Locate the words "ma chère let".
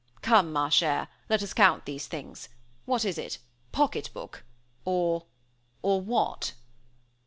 0.51-1.43